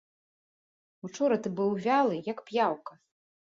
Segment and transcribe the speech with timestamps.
[1.09, 3.01] Учора ты быў вялы, як п'яўка.